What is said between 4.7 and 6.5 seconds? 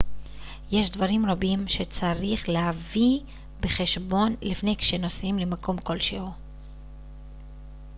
וכשנוסעים למקום כלשהו